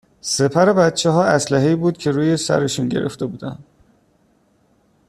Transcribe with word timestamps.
سپر 0.21 0.73
بچهها 0.73 1.23
اسلحهای 1.25 1.75
بود 1.75 1.97
که 1.97 2.11
رو 2.11 2.37
سرشون 2.37 2.89
گرفته 2.89 3.25
بودن 3.25 3.57